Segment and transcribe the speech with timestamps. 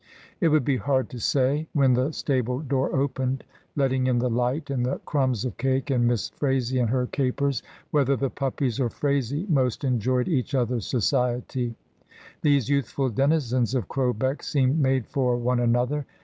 [0.39, 3.43] It would be hard to say, when the stable door opened,
[3.75, 7.61] letting in the light and the crumbs of cake and Miss Phraisie and her capers,
[7.91, 11.75] whether the puppies or Phraisie most en joyed each other's society;
[12.41, 16.07] these youthful denizens of Crowbeck seemed made for one another.